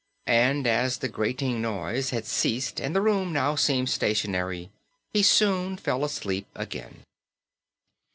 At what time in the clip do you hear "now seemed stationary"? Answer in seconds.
3.31-4.71